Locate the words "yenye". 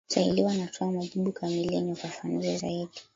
1.75-1.91